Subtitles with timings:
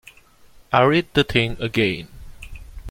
[0.73, 2.07] I read the thing again.